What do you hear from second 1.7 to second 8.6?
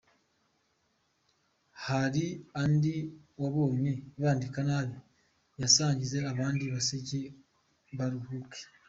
Hari andi wabonye bandika nabi? yasangize abandi baseke baruhuke.